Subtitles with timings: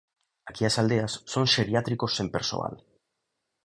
[0.49, 2.73] Aquí as aldeas son xeriátricos sen persoal.